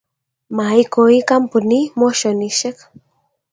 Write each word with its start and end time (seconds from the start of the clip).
maikoi 0.55 1.17
kampunii 1.29 1.85
moshonishek 1.99 2.77